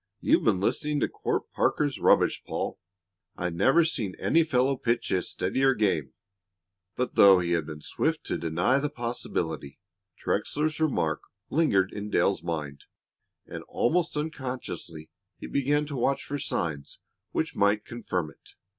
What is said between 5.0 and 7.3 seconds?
a steadier game." But